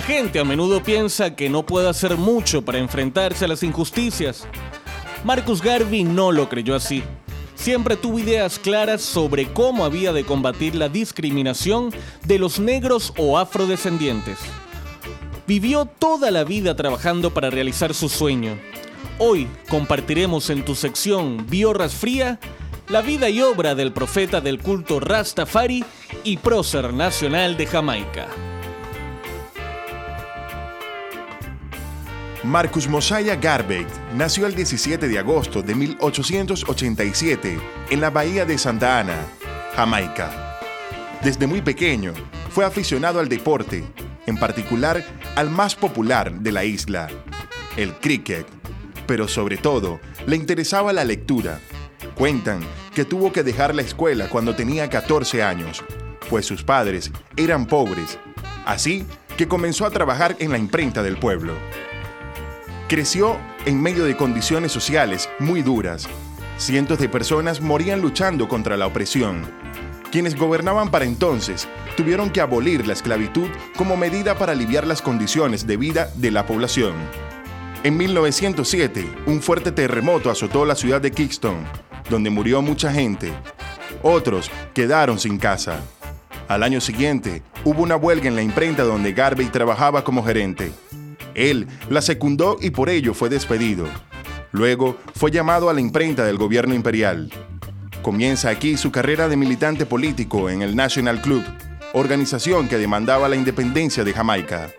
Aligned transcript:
La 0.00 0.06
gente 0.06 0.40
a 0.40 0.44
menudo 0.44 0.82
piensa 0.82 1.36
que 1.36 1.50
no 1.50 1.66
puede 1.66 1.86
hacer 1.86 2.16
mucho 2.16 2.62
para 2.62 2.78
enfrentarse 2.78 3.44
a 3.44 3.48
las 3.48 3.62
injusticias. 3.62 4.48
Marcus 5.24 5.60
Garvey 5.60 6.04
no 6.04 6.32
lo 6.32 6.48
creyó 6.48 6.74
así. 6.74 7.02
Siempre 7.54 7.96
tuvo 7.96 8.18
ideas 8.18 8.58
claras 8.58 9.02
sobre 9.02 9.52
cómo 9.52 9.84
había 9.84 10.14
de 10.14 10.24
combatir 10.24 10.74
la 10.74 10.88
discriminación 10.88 11.92
de 12.24 12.38
los 12.38 12.58
negros 12.58 13.12
o 13.18 13.38
afrodescendientes. 13.38 14.38
Vivió 15.46 15.84
toda 15.84 16.30
la 16.30 16.44
vida 16.44 16.74
trabajando 16.74 17.34
para 17.34 17.50
realizar 17.50 17.92
su 17.92 18.08
sueño. 18.08 18.58
Hoy 19.18 19.48
compartiremos 19.68 20.48
en 20.48 20.64
tu 20.64 20.74
sección 20.74 21.44
Biorras 21.50 21.92
Fría 21.92 22.40
la 22.88 23.02
vida 23.02 23.28
y 23.28 23.42
obra 23.42 23.74
del 23.74 23.92
profeta 23.92 24.40
del 24.40 24.60
culto 24.60 24.98
Rastafari 24.98 25.84
y 26.24 26.38
prócer 26.38 26.94
nacional 26.94 27.58
de 27.58 27.66
Jamaica. 27.66 28.28
Marcus 32.42 32.88
Mosiah 32.88 33.36
Garvey 33.36 33.86
nació 34.14 34.46
el 34.46 34.54
17 34.54 35.08
de 35.08 35.18
agosto 35.18 35.62
de 35.62 35.74
1887 35.74 37.58
en 37.90 38.00
la 38.00 38.08
bahía 38.08 38.46
de 38.46 38.56
Santa 38.56 38.98
Ana, 38.98 39.26
Jamaica. 39.76 40.58
Desde 41.22 41.46
muy 41.46 41.60
pequeño 41.60 42.14
fue 42.50 42.64
aficionado 42.64 43.20
al 43.20 43.28
deporte, 43.28 43.84
en 44.24 44.38
particular 44.38 45.04
al 45.36 45.50
más 45.50 45.74
popular 45.74 46.32
de 46.32 46.50
la 46.50 46.64
isla, 46.64 47.08
el 47.76 47.94
cricket, 47.96 48.46
pero 49.06 49.28
sobre 49.28 49.58
todo 49.58 50.00
le 50.26 50.36
interesaba 50.36 50.94
la 50.94 51.04
lectura. 51.04 51.60
Cuentan 52.14 52.60
que 52.94 53.04
tuvo 53.04 53.32
que 53.32 53.42
dejar 53.42 53.74
la 53.74 53.82
escuela 53.82 54.30
cuando 54.30 54.56
tenía 54.56 54.88
14 54.88 55.42
años, 55.42 55.84
pues 56.30 56.46
sus 56.46 56.64
padres 56.64 57.12
eran 57.36 57.66
pobres, 57.66 58.18
así 58.64 59.04
que 59.36 59.46
comenzó 59.46 59.84
a 59.84 59.90
trabajar 59.90 60.36
en 60.38 60.52
la 60.52 60.58
imprenta 60.58 61.02
del 61.02 61.18
pueblo. 61.18 61.52
Creció 62.90 63.38
en 63.66 63.80
medio 63.80 64.04
de 64.04 64.16
condiciones 64.16 64.72
sociales 64.72 65.28
muy 65.38 65.62
duras. 65.62 66.08
Cientos 66.56 66.98
de 66.98 67.08
personas 67.08 67.60
morían 67.60 68.00
luchando 68.00 68.48
contra 68.48 68.76
la 68.76 68.88
opresión. 68.88 69.46
Quienes 70.10 70.36
gobernaban 70.36 70.90
para 70.90 71.04
entonces 71.04 71.68
tuvieron 71.96 72.30
que 72.30 72.40
abolir 72.40 72.88
la 72.88 72.94
esclavitud 72.94 73.48
como 73.76 73.96
medida 73.96 74.36
para 74.36 74.50
aliviar 74.50 74.88
las 74.88 75.02
condiciones 75.02 75.68
de 75.68 75.76
vida 75.76 76.10
de 76.16 76.32
la 76.32 76.46
población. 76.46 76.94
En 77.84 77.96
1907, 77.96 79.06
un 79.26 79.40
fuerte 79.40 79.70
terremoto 79.70 80.28
azotó 80.28 80.64
la 80.64 80.74
ciudad 80.74 81.00
de 81.00 81.12
Kingston, 81.12 81.58
donde 82.10 82.30
murió 82.30 82.60
mucha 82.60 82.92
gente. 82.92 83.32
Otros 84.02 84.50
quedaron 84.74 85.20
sin 85.20 85.38
casa. 85.38 85.80
Al 86.48 86.64
año 86.64 86.80
siguiente, 86.80 87.44
hubo 87.64 87.84
una 87.84 87.94
huelga 87.94 88.26
en 88.26 88.34
la 88.34 88.42
imprenta 88.42 88.82
donde 88.82 89.12
Garvey 89.12 89.46
trabajaba 89.46 90.02
como 90.02 90.24
gerente. 90.24 90.72
Él 91.34 91.66
la 91.88 92.02
secundó 92.02 92.56
y 92.60 92.70
por 92.70 92.88
ello 92.88 93.14
fue 93.14 93.28
despedido. 93.28 93.86
Luego 94.52 94.96
fue 95.14 95.30
llamado 95.30 95.70
a 95.70 95.74
la 95.74 95.80
imprenta 95.80 96.24
del 96.24 96.36
gobierno 96.36 96.74
imperial. 96.74 97.30
Comienza 98.02 98.48
aquí 98.48 98.76
su 98.76 98.90
carrera 98.90 99.28
de 99.28 99.36
militante 99.36 99.86
político 99.86 100.50
en 100.50 100.62
el 100.62 100.74
National 100.74 101.20
Club, 101.20 101.44
organización 101.92 102.68
que 102.68 102.78
demandaba 102.78 103.28
la 103.28 103.36
independencia 103.36 104.04
de 104.04 104.12
Jamaica. 104.12 104.70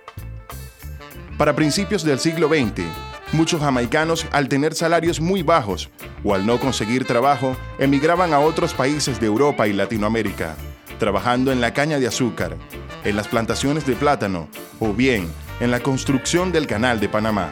Para 1.37 1.55
principios 1.55 2.03
del 2.03 2.19
siglo 2.19 2.49
XX, 2.49 2.83
muchos 3.31 3.61
jamaicanos, 3.61 4.27
al 4.31 4.49
tener 4.49 4.73
salarios 4.73 5.21
muy 5.21 5.41
bajos 5.41 5.89
o 6.23 6.35
al 6.35 6.45
no 6.45 6.59
conseguir 6.59 7.05
trabajo, 7.05 7.55
emigraban 7.79 8.33
a 8.33 8.39
otros 8.39 8.73
países 8.73 9.19
de 9.19 9.27
Europa 9.27 9.67
y 9.67 9.73
Latinoamérica, 9.73 10.55
trabajando 10.99 11.51
en 11.51 11.61
la 11.61 11.73
caña 11.73 11.99
de 11.99 12.07
azúcar, 12.07 12.57
en 13.03 13.15
las 13.15 13.27
plantaciones 13.27 13.85
de 13.85 13.95
plátano 13.95 14.49
o 14.79 14.93
bien 14.93 15.27
en 15.61 15.71
la 15.71 15.79
construcción 15.79 16.51
del 16.51 16.67
Canal 16.67 16.99
de 16.99 17.07
Panamá. 17.07 17.51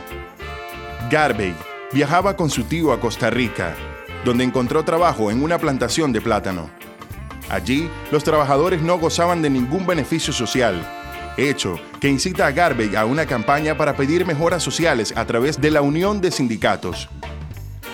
Garvey 1.10 1.56
viajaba 1.94 2.36
con 2.36 2.50
su 2.50 2.64
tío 2.64 2.92
a 2.92 3.00
Costa 3.00 3.30
Rica, 3.30 3.76
donde 4.26 4.44
encontró 4.44 4.84
trabajo 4.84 5.32
en 5.32 5.42
una 5.42 5.60
plantación 5.60 6.12
de 6.12 6.20
plátano. 6.20 6.70
Allí, 7.50 7.90
los 8.12 8.24
trabajadores 8.24 8.82
no 8.82 8.98
gozaban 8.98 9.42
de 9.42 9.50
ningún 9.50 9.86
beneficio 9.86 10.34
social, 10.34 10.86
hecho 11.38 11.80
que 12.00 12.10
incita 12.10 12.48
a 12.48 12.52
Garvey 12.52 12.96
a 12.96 13.06
una 13.06 13.26
campaña 13.26 13.78
para 13.78 13.96
pedir 13.96 14.26
mejoras 14.26 14.64
sociales 14.64 15.14
a 15.16 15.26
través 15.26 15.62
de 15.62 15.72
la 15.72 15.82
Unión 15.82 16.20
de 16.20 16.32
Sindicatos. 16.32 17.10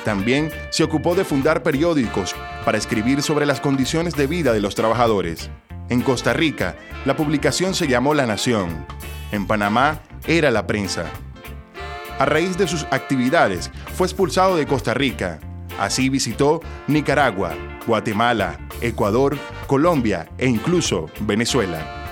También 0.06 0.52
se 0.70 0.84
ocupó 0.84 1.16
de 1.16 1.26
fundar 1.26 1.62
periódicos 1.62 2.36
para 2.64 2.78
escribir 2.78 3.22
sobre 3.22 3.46
las 3.46 3.60
condiciones 3.60 4.16
de 4.16 4.28
vida 4.28 4.54
de 4.54 4.62
los 4.62 4.76
trabajadores. 4.76 5.50
En 5.90 6.02
Costa 6.02 6.32
Rica, 6.34 6.76
la 7.06 7.16
publicación 7.16 7.76
se 7.76 7.88
llamó 7.88 8.14
La 8.14 8.26
Nación. 8.26 8.86
En 9.32 9.48
Panamá, 9.48 10.02
era 10.28 10.52
La 10.52 10.66
Prensa. 10.68 11.06
A 12.20 12.26
raíz 12.26 12.58
de 12.58 12.68
sus 12.68 12.84
actividades, 12.92 13.72
fue 13.94 14.08
expulsado 14.08 14.56
de 14.56 14.66
Costa 14.66 14.94
Rica. 14.94 15.40
Así 15.80 16.10
visitó 16.10 16.62
Nicaragua, 16.88 17.54
Guatemala, 17.86 18.58
Ecuador, 18.82 19.38
Colombia 19.68 20.30
e 20.38 20.48
incluso 20.48 21.08
Venezuela. 21.22 22.04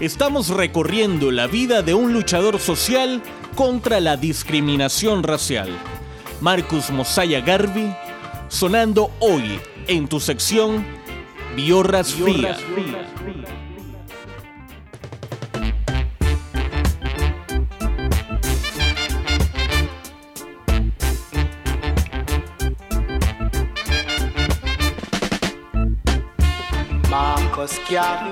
Estamos 0.00 0.48
recorriendo 0.48 1.30
la 1.30 1.46
vida 1.46 1.82
de 1.82 1.94
un 1.94 2.12
luchador 2.12 2.58
social 2.58 3.22
contra 3.54 4.00
la 4.00 4.16
discriminación 4.16 5.22
racial. 5.22 5.70
Marcus 6.40 6.90
Mosiah 6.90 7.40
Garvey, 7.40 7.96
sonando 8.48 9.12
hoy 9.20 9.60
en 9.86 10.08
tu 10.08 10.18
sección 10.18 10.84
Biorras 11.54 12.18
Garvey 12.18 12.46
Yeah. 27.92 28.31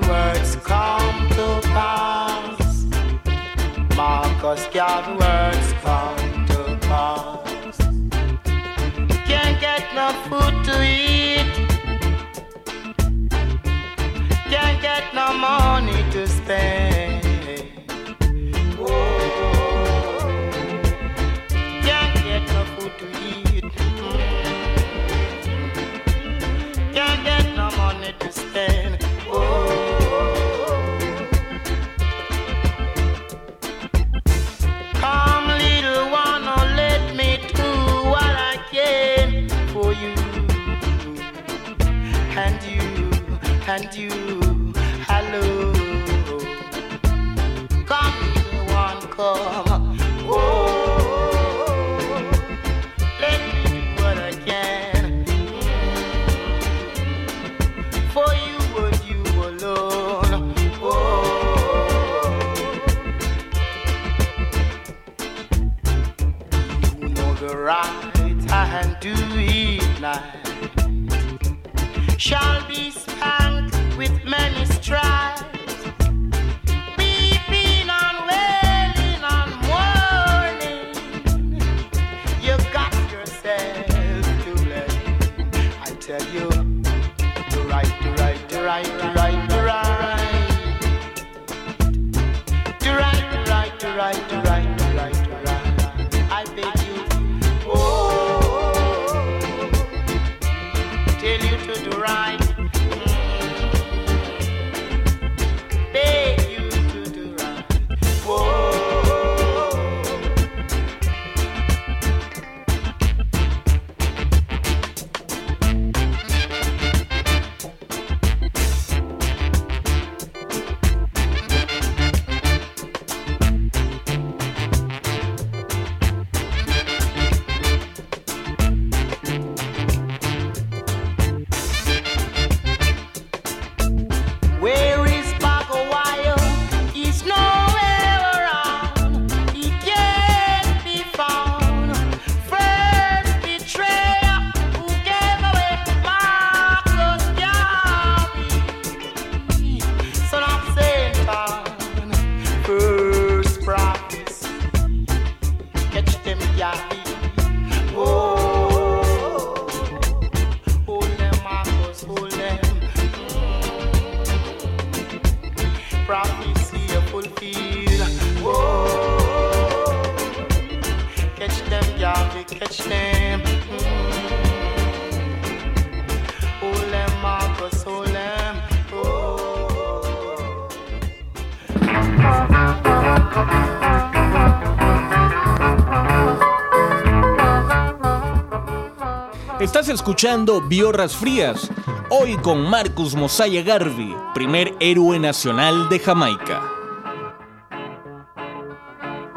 Escuchando 189.90 190.60
Biorras 190.60 191.16
Frías, 191.16 191.68
hoy 192.10 192.36
con 192.36 192.62
Marcus 192.62 193.16
Mosaya 193.16 193.62
Garvey, 193.62 194.14
primer 194.34 194.72
héroe 194.78 195.18
nacional 195.18 195.88
de 195.88 195.98
Jamaica. 195.98 196.62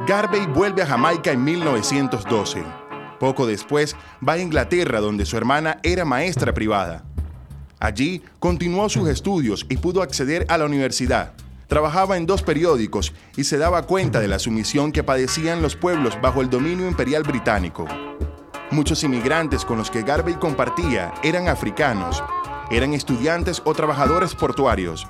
Garvey 0.08 0.46
vuelve 0.46 0.84
a 0.84 0.86
Jamaica 0.86 1.32
en 1.32 1.44
1912. 1.44 2.64
Poco 3.20 3.48
después 3.48 3.96
va 4.28 4.34
a 4.34 4.38
Inglaterra 4.38 5.00
donde 5.00 5.26
su 5.26 5.38
hermana 5.38 5.80
era 5.82 6.06
maestra 6.06 6.54
privada. 6.54 7.04
Allí 7.80 8.22
continuó 8.40 8.90
sus 8.90 9.10
estudios 9.10 9.66
y 9.70 9.78
pudo 9.78 10.04
acceder 10.04 10.46
a 10.50 10.58
la 10.60 10.66
universidad. 10.66 11.34
Trabajaba 11.68 12.18
en 12.18 12.28
dos 12.28 12.44
periódicos 12.44 13.14
y 13.36 13.46
se 13.46 13.58
daba 13.58 13.88
cuenta 13.88 14.20
de 14.20 14.28
la 14.28 14.38
sumisión 14.38 14.92
que 14.92 15.04
padecían 15.04 15.64
los 15.64 15.76
pueblos 15.76 16.20
bajo 16.22 16.42
el 16.42 16.50
dominio 16.50 16.88
imperial 16.88 17.24
británico. 17.24 17.88
Muchos 18.74 19.04
inmigrantes 19.04 19.66
con 19.66 19.78
los 19.78 19.92
que 19.92 20.02
Garvey 20.02 20.34
compartía 20.34 21.14
eran 21.22 21.48
africanos, 21.48 22.24
eran 22.72 22.96
estudiantes 22.96 23.62
o 23.66 23.76
trabajadores 23.76 24.34
portuarios. 24.34 25.06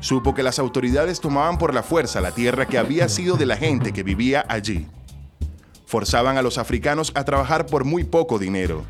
Supo 0.00 0.32
que 0.32 0.42
las 0.42 0.58
autoridades 0.58 1.20
tomaban 1.20 1.58
por 1.58 1.74
la 1.74 1.82
fuerza 1.82 2.22
la 2.22 2.30
tierra 2.30 2.64
que 2.64 2.78
había 2.78 3.10
sido 3.10 3.36
de 3.36 3.44
la 3.44 3.58
gente 3.58 3.92
que 3.92 4.02
vivía 4.02 4.46
allí. 4.48 4.86
Forzaban 5.84 6.38
a 6.38 6.42
los 6.42 6.56
africanos 6.56 7.12
a 7.14 7.24
trabajar 7.24 7.66
por 7.66 7.84
muy 7.84 8.02
poco 8.02 8.38
dinero. 8.38 8.86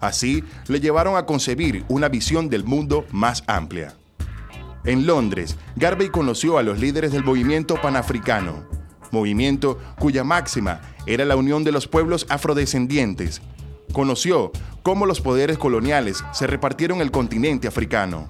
Así 0.00 0.42
le 0.66 0.80
llevaron 0.80 1.18
a 1.18 1.26
concebir 1.26 1.84
una 1.88 2.08
visión 2.08 2.48
del 2.48 2.64
mundo 2.64 3.04
más 3.12 3.44
amplia. 3.48 3.96
En 4.84 5.06
Londres, 5.06 5.58
Garvey 5.76 6.08
conoció 6.08 6.56
a 6.56 6.62
los 6.62 6.78
líderes 6.78 7.12
del 7.12 7.22
movimiento 7.22 7.74
panafricano, 7.82 8.64
movimiento 9.12 9.78
cuya 9.98 10.24
máxima 10.24 10.80
era 11.06 11.24
la 11.24 11.36
unión 11.36 11.64
de 11.64 11.72
los 11.72 11.86
pueblos 11.86 12.26
afrodescendientes. 12.28 13.42
Conoció 13.92 14.52
cómo 14.82 15.06
los 15.06 15.20
poderes 15.20 15.58
coloniales 15.58 16.24
se 16.32 16.46
repartieron 16.46 17.00
el 17.00 17.10
continente 17.10 17.68
africano. 17.68 18.28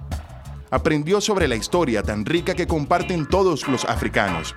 Aprendió 0.71 1.21
sobre 1.21 1.49
la 1.49 1.57
historia 1.57 2.03
tan 2.03 2.25
rica 2.25 2.55
que 2.55 2.67
comparten 2.67 3.27
todos 3.27 3.69
los 3.69 3.85
africanos, 3.85 4.55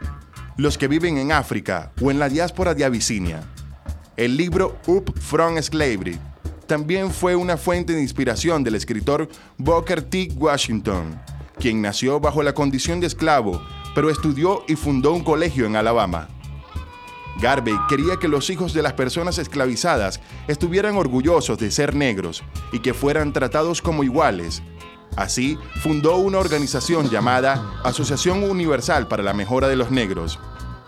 los 0.57 0.77
que 0.77 0.88
viven 0.88 1.18
en 1.18 1.31
África 1.31 1.92
o 2.01 2.12
en 2.12 2.19
la 2.19 2.30
diáspora 2.30 2.74
de 2.74 2.86
Abisinia. 2.86 3.42
El 4.18 4.36
libro 4.36 4.77
Up 4.88 5.13
From 5.19 5.62
Slavery 5.62 6.19
también 6.69 7.12
fue 7.12 7.36
una 7.36 7.57
fuente 7.57 7.94
de 7.94 8.01
inspiración 8.01 8.63
del 8.63 8.75
escritor 8.75 9.27
Booker 9.57 10.04
T. 10.04 10.30
Washington, 10.36 11.19
quien 11.57 11.81
nació 11.81 12.19
bajo 12.19 12.44
la 12.44 12.54
condición 12.54 13.00
de 13.00 13.07
esclavo, 13.07 13.60
pero 14.00 14.10
estudió 14.10 14.63
y 14.66 14.78
fundó 14.78 15.12
un 15.12 15.25
colegio 15.25 15.66
en 15.66 15.75
Alabama. 15.75 16.30
Garvey 17.42 17.75
quería 17.90 18.16
que 18.16 18.30
los 18.30 18.50
hijos 18.50 18.74
de 18.74 18.81
las 18.81 18.94
personas 18.94 19.38
esclavizadas 19.38 20.22
estuvieran 20.48 20.96
orgullosos 20.96 21.57
de 21.57 21.69
ser 21.69 21.94
negros 21.96 22.42
y 22.72 22.80
que 22.80 22.94
fueran 22.94 23.34
tratados 23.34 23.81
como 23.81 24.06
iguales. 24.06 24.63
Así, 25.18 25.57
fundó 25.84 26.16
una 26.16 26.38
organización 26.38 27.10
llamada 27.10 27.74
Asociación 27.84 28.42
Universal 28.42 29.10
para 29.10 29.22
la 29.22 29.34
Mejora 29.34 29.68
de 29.68 29.75
los 29.75 29.92
Negros, 29.92 30.40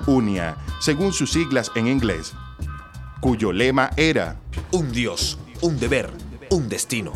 UNIA, 0.08 0.56
según 0.80 1.12
sus 1.12 1.34
siglas 1.34 1.70
en 1.76 1.88
inglés, 1.88 2.32
cuyo 3.20 3.52
lema 3.52 3.90
era 3.98 4.40
Un 4.72 4.94
Dios, 4.94 5.38
un 5.60 5.78
deber, 5.82 6.12
un 6.50 6.70
destino. 6.70 7.12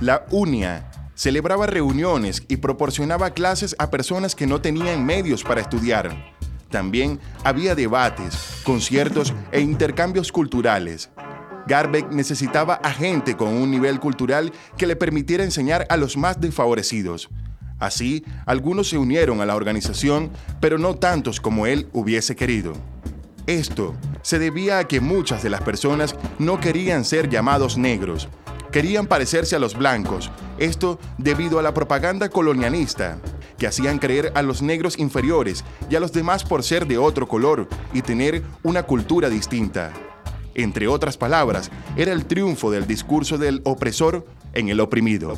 La 0.00 0.26
UNIA 0.32 0.89
celebraba 1.20 1.66
reuniones 1.66 2.44
y 2.48 2.56
proporcionaba 2.56 3.34
clases 3.34 3.76
a 3.78 3.90
personas 3.90 4.34
que 4.34 4.46
no 4.46 4.62
tenían 4.62 5.04
medios 5.04 5.44
para 5.44 5.60
estudiar. 5.60 6.16
También 6.70 7.20
había 7.44 7.74
debates, 7.74 8.62
conciertos 8.64 9.34
e 9.52 9.60
intercambios 9.60 10.32
culturales. 10.32 11.10
Garbeck 11.66 12.10
necesitaba 12.10 12.76
a 12.76 12.90
gente 12.90 13.36
con 13.36 13.48
un 13.48 13.70
nivel 13.70 14.00
cultural 14.00 14.50
que 14.78 14.86
le 14.86 14.96
permitiera 14.96 15.44
enseñar 15.44 15.84
a 15.90 15.98
los 15.98 16.16
más 16.16 16.40
desfavorecidos. 16.40 17.28
Así, 17.78 18.24
algunos 18.46 18.88
se 18.88 18.96
unieron 18.96 19.42
a 19.42 19.46
la 19.46 19.56
organización, 19.56 20.30
pero 20.58 20.78
no 20.78 20.94
tantos 20.94 21.38
como 21.38 21.66
él 21.66 21.86
hubiese 21.92 22.34
querido. 22.34 22.72
Esto 23.46 23.94
se 24.22 24.38
debía 24.38 24.78
a 24.78 24.88
que 24.88 25.00
muchas 25.00 25.42
de 25.42 25.50
las 25.50 25.60
personas 25.60 26.16
no 26.38 26.60
querían 26.60 27.04
ser 27.04 27.28
llamados 27.28 27.76
negros, 27.76 28.30
querían 28.70 29.06
parecerse 29.06 29.56
a 29.56 29.58
los 29.58 29.76
blancos, 29.76 30.30
esto 30.58 30.98
debido 31.18 31.58
a 31.58 31.62
la 31.62 31.74
propaganda 31.74 32.28
colonialista, 32.28 33.18
que 33.58 33.66
hacían 33.66 33.98
creer 33.98 34.32
a 34.34 34.42
los 34.42 34.62
negros 34.62 34.98
inferiores 34.98 35.64
y 35.90 35.96
a 35.96 36.00
los 36.00 36.12
demás 36.12 36.44
por 36.44 36.62
ser 36.62 36.86
de 36.86 36.98
otro 36.98 37.28
color 37.28 37.68
y 37.92 38.02
tener 38.02 38.42
una 38.62 38.84
cultura 38.84 39.28
distinta. 39.28 39.92
Entre 40.54 40.88
otras 40.88 41.16
palabras, 41.16 41.70
era 41.96 42.12
el 42.12 42.24
triunfo 42.24 42.70
del 42.70 42.86
discurso 42.86 43.38
del 43.38 43.60
opresor 43.64 44.26
en 44.52 44.68
el 44.68 44.80
oprimido. 44.80 45.30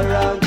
About 0.00 0.40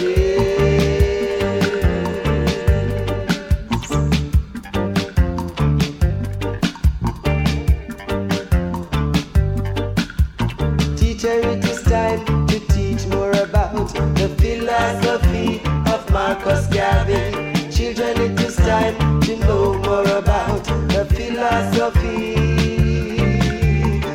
the 14.15 14.29
philosophy 14.39 15.61
of 15.91 16.09
Marcos 16.11 16.67
Gabby. 16.67 17.53
Children, 17.71 18.31
it 18.31 18.39
is 18.41 18.55
time 18.55 19.21
to 19.21 19.37
know 19.37 19.73
more 19.73 20.07
about 20.17 20.63
the 20.93 21.05
philosophy, 21.13 22.35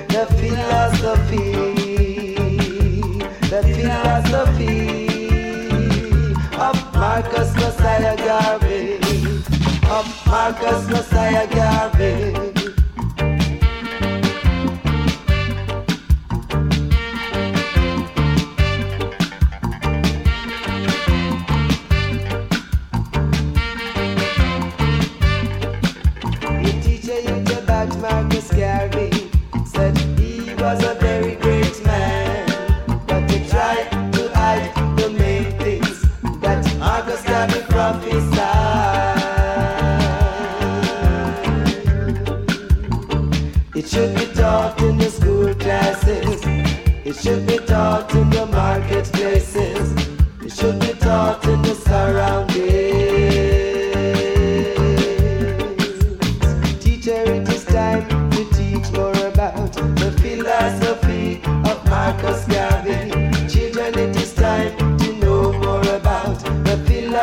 the 0.09 0.27
philosophy, 0.39 1.68
Marcus 10.31 10.87
Messiah 10.91 11.47
Garvey. 11.47 12.48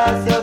Philosophy. 0.06 0.35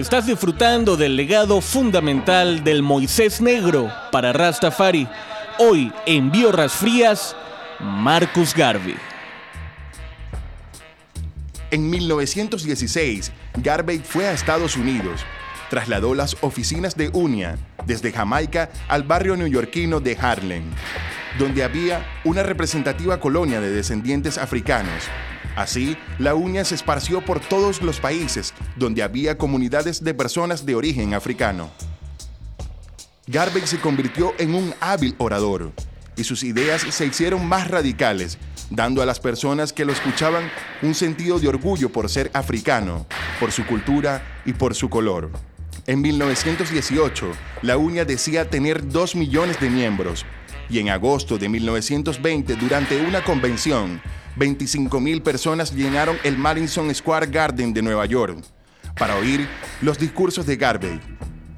Estás 0.00 0.24
disfrutando 0.24 0.96
del 0.96 1.14
legado 1.14 1.60
fundamental 1.60 2.64
del 2.64 2.82
Moisés 2.82 3.42
Negro 3.42 3.92
para 4.10 4.32
Rastafari. 4.32 5.06
Hoy 5.58 5.92
en 6.06 6.30
Biorras 6.30 6.72
Frías, 6.72 7.36
Marcus 7.80 8.54
Garvey. 8.54 8.96
En 11.70 11.90
1916, 11.90 13.30
Garvey 13.58 13.98
fue 13.98 14.26
a 14.26 14.32
Estados 14.32 14.78
Unidos. 14.78 15.20
Trasladó 15.68 16.14
las 16.14 16.34
oficinas 16.40 16.96
de 16.96 17.10
UNIA 17.10 17.58
desde 17.84 18.10
Jamaica 18.10 18.70
al 18.88 19.02
barrio 19.02 19.36
neoyorquino 19.36 20.00
de 20.00 20.16
Harlem, 20.18 20.64
donde 21.38 21.62
había 21.62 22.06
una 22.24 22.42
representativa 22.42 23.20
colonia 23.20 23.60
de 23.60 23.70
descendientes 23.70 24.38
africanos. 24.38 25.04
Así, 25.56 25.96
la 26.18 26.34
UNIA 26.34 26.64
se 26.64 26.74
esparció 26.74 27.24
por 27.24 27.40
todos 27.40 27.82
los 27.82 28.00
países 28.00 28.54
donde 28.76 29.02
había 29.02 29.36
comunidades 29.36 30.02
de 30.02 30.14
personas 30.14 30.64
de 30.64 30.74
origen 30.74 31.14
africano. 31.14 31.70
Garvey 33.26 33.66
se 33.66 33.78
convirtió 33.78 34.34
en 34.38 34.54
un 34.54 34.74
hábil 34.80 35.14
orador 35.18 35.72
y 36.16 36.24
sus 36.24 36.42
ideas 36.42 36.82
se 36.82 37.06
hicieron 37.06 37.46
más 37.46 37.68
radicales, 37.68 38.38
dando 38.70 39.02
a 39.02 39.06
las 39.06 39.20
personas 39.20 39.72
que 39.72 39.84
lo 39.84 39.92
escuchaban 39.92 40.50
un 40.82 40.94
sentido 40.94 41.38
de 41.38 41.48
orgullo 41.48 41.90
por 41.90 42.08
ser 42.08 42.30
africano, 42.34 43.06
por 43.38 43.52
su 43.52 43.64
cultura 43.66 44.40
y 44.44 44.52
por 44.52 44.74
su 44.74 44.88
color. 44.90 45.30
En 45.86 46.00
1918, 46.02 47.32
la 47.62 47.76
UNIA 47.76 48.04
decía 48.04 48.50
tener 48.50 48.88
2 48.88 49.16
millones 49.16 49.58
de 49.60 49.70
miembros 49.70 50.26
y 50.68 50.78
en 50.78 50.88
agosto 50.88 51.36
de 51.36 51.48
1920, 51.48 52.54
durante 52.56 53.00
una 53.00 53.24
convención, 53.24 54.00
25.000 54.36 55.22
personas 55.22 55.74
llenaron 55.74 56.16
el 56.24 56.38
Madison 56.38 56.94
Square 56.94 57.26
Garden 57.26 57.72
de 57.72 57.82
Nueva 57.82 58.06
York 58.06 58.38
para 58.98 59.16
oír 59.16 59.48
los 59.80 59.98
discursos 59.98 60.46
de 60.46 60.56
Garvey, 60.56 61.00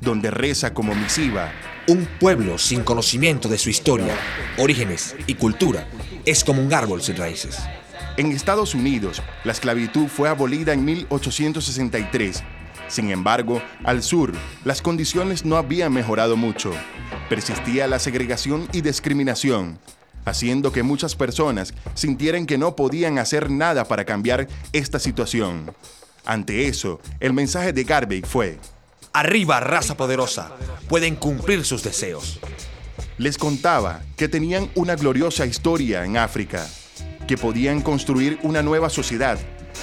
donde 0.01 0.31
reza 0.31 0.73
como 0.73 0.95
misiva 0.95 1.53
Un 1.89 2.07
pueblo 2.21 2.59
sin 2.59 2.85
conocimiento 2.85 3.49
de 3.49 3.59
su 3.59 3.69
historia, 3.71 4.15
orígenes 4.59 5.17
y 5.27 5.35
cultura 5.35 5.87
es 6.25 6.45
como 6.45 6.63
un 6.63 6.73
árbol 6.73 7.03
sin 7.03 7.17
raíces. 7.17 7.59
En 8.17 8.31
Estados 8.31 8.75
Unidos, 8.75 9.23
la 9.43 9.53
esclavitud 9.53 10.07
fue 10.07 10.29
abolida 10.29 10.73
en 10.73 10.85
1863. 10.85 12.45
Sin 12.89 13.11
embargo, 13.11 13.63
al 13.85 14.03
sur, 14.03 14.33
las 14.65 14.83
condiciones 14.83 15.45
no 15.45 15.57
habían 15.57 15.93
mejorado 15.93 16.37
mucho. 16.37 16.73
Persistía 17.29 17.87
la 17.87 17.99
segregación 17.99 18.69
y 18.73 18.83
discriminación, 18.83 19.79
haciendo 20.25 20.73
que 20.73 20.83
muchas 20.83 21.15
personas 21.15 21.75
sintieran 21.95 22.47
que 22.47 22.59
no 22.59 22.77
podían 22.77 23.19
hacer 23.19 23.51
nada 23.51 23.85
para 23.85 24.05
cambiar 24.05 24.49
esta 24.73 24.99
situación. 24.99 25.75
Ante 26.25 26.69
eso, 26.69 27.01
el 27.21 27.33
mensaje 27.33 27.73
de 27.73 27.85
Garvey 27.85 28.23
fue, 28.23 28.59
Arriba, 29.13 29.61
raza 29.61 29.95
poderosa, 29.97 30.53
pueden 30.89 31.17
cumplir 31.17 31.65
sus 31.65 31.83
deseos. 31.83 32.41
les 33.19 33.37
contaba 33.37 34.01
que 34.17 34.27
tenían 34.27 34.71
una 34.75 34.97
gloriosa 34.97 35.45
historia 35.45 36.05
en 36.05 36.17
África, 36.17 36.67
que 37.29 37.37
podían 37.37 37.83
construir 37.83 38.39
una 38.43 38.63
nueva 38.63 38.89
sociedad. 38.89 39.39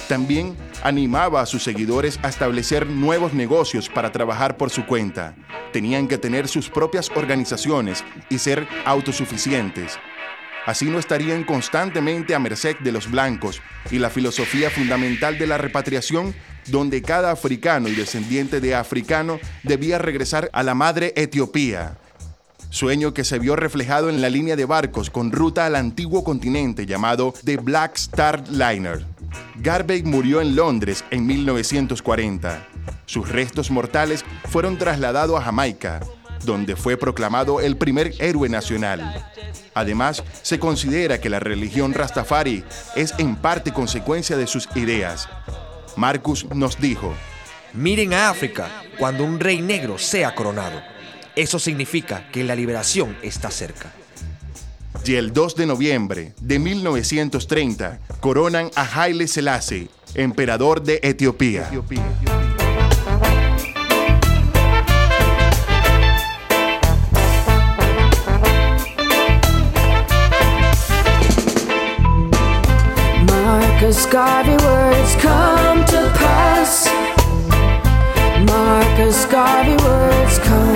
También 0.08 0.56
animaba 0.82 1.40
a 1.40 1.46
sus 1.46 1.62
seguidores 1.62 2.18
a 2.22 2.28
establecer 2.28 2.86
nuevos 2.86 3.32
negocios 3.32 3.88
para 3.88 4.12
trabajar 4.12 4.56
por 4.56 4.70
su 4.70 4.84
cuenta. 4.84 5.36
Tenían 5.72 6.08
que 6.08 6.18
tener 6.18 6.48
sus 6.48 6.68
propias 6.68 7.08
organizaciones 7.14 8.04
y 8.28 8.38
ser 8.38 8.66
autosuficientes. 8.84 9.98
Así 10.66 10.86
no 10.86 10.98
estarían 10.98 11.44
constantemente 11.44 12.34
a 12.34 12.38
merced 12.38 12.76
de 12.80 12.92
los 12.92 13.10
blancos 13.10 13.60
y 13.90 13.98
la 13.98 14.10
filosofía 14.10 14.70
fundamental 14.70 15.38
de 15.38 15.46
la 15.46 15.58
repatriación 15.58 16.34
donde 16.66 17.02
cada 17.02 17.30
africano 17.30 17.88
y 17.88 17.94
descendiente 17.94 18.60
de 18.60 18.74
africano 18.74 19.38
debía 19.62 19.98
regresar 19.98 20.50
a 20.52 20.62
la 20.62 20.74
madre 20.74 21.12
Etiopía. 21.16 21.96
Sueño 22.70 23.12
que 23.12 23.24
se 23.24 23.40
vio 23.40 23.56
reflejado 23.56 24.10
en 24.10 24.20
la 24.20 24.30
línea 24.30 24.54
de 24.54 24.64
barcos 24.64 25.10
con 25.10 25.32
ruta 25.32 25.66
al 25.66 25.74
antiguo 25.74 26.22
continente 26.22 26.86
llamado 26.86 27.34
The 27.44 27.56
Black 27.56 27.96
Star 27.96 28.48
Liner. 28.48 29.04
Garvey 29.56 30.04
murió 30.04 30.40
en 30.40 30.54
Londres 30.54 31.04
en 31.10 31.26
1940. 31.26 32.66
Sus 33.06 33.28
restos 33.28 33.70
mortales 33.72 34.24
fueron 34.48 34.78
trasladados 34.78 35.40
a 35.40 35.42
Jamaica, 35.42 36.00
donde 36.44 36.76
fue 36.76 36.96
proclamado 36.96 37.60
el 37.60 37.76
primer 37.76 38.12
héroe 38.18 38.48
nacional. 38.48 39.26
Además, 39.74 40.22
se 40.42 40.58
considera 40.58 41.20
que 41.20 41.30
la 41.30 41.40
religión 41.40 41.94
Rastafari 41.94 42.64
es 42.96 43.14
en 43.18 43.36
parte 43.36 43.72
consecuencia 43.72 44.36
de 44.36 44.46
sus 44.46 44.68
ideas. 44.74 45.28
Marcus 45.96 46.46
nos 46.54 46.80
dijo, 46.80 47.14
Miren 47.72 48.12
a 48.12 48.30
África 48.30 48.68
cuando 48.98 49.24
un 49.24 49.38
rey 49.38 49.62
negro 49.62 49.98
sea 49.98 50.34
coronado. 50.34 50.82
Eso 51.36 51.58
significa 51.58 52.28
que 52.32 52.42
la 52.42 52.56
liberación 52.56 53.16
está 53.22 53.50
cerca. 53.50 53.92
y 55.04 55.14
el 55.14 55.32
2 55.32 55.56
de 55.56 55.66
noviembre 55.66 56.34
de 56.40 56.58
1930 56.58 58.00
coronan 58.20 58.70
a 58.76 59.02
Haile 59.02 59.26
Selassie, 59.28 59.88
emperador 60.14 60.82
de 60.82 61.00
Etiopía. 61.02 61.70
Marcus 61.72 62.49
Garvey 74.10 74.56
words 74.64 75.14
come 75.22 75.84
to 75.84 76.10
pass. 76.18 76.88
Marcus 78.44 79.24
Garvey 79.26 79.76
words 79.84 80.38
come 80.40 80.69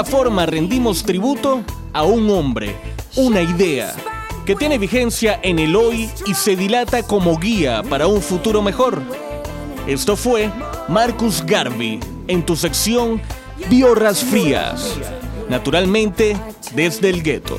esta 0.00 0.12
forma 0.12 0.46
rendimos 0.46 1.02
tributo 1.02 1.62
a 1.92 2.04
un 2.04 2.30
hombre, 2.30 2.74
una 3.16 3.42
idea, 3.42 3.92
que 4.46 4.56
tiene 4.56 4.78
vigencia 4.78 5.38
en 5.42 5.58
el 5.58 5.76
hoy 5.76 6.08
y 6.24 6.32
se 6.32 6.56
dilata 6.56 7.02
como 7.02 7.38
guía 7.38 7.82
para 7.82 8.06
un 8.06 8.22
futuro 8.22 8.62
mejor. 8.62 9.02
Esto 9.86 10.16
fue 10.16 10.50
Marcus 10.88 11.44
Garvey 11.44 12.00
en 12.28 12.46
tu 12.46 12.56
sección 12.56 13.20
Biorras 13.68 14.24
Frías, 14.24 14.96
naturalmente 15.50 16.34
desde 16.74 17.10
el 17.10 17.22
gueto. 17.22 17.58